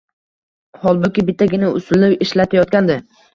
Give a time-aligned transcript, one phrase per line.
[0.85, 2.99] Holbuki, bittagina usulni ishlatayotgandi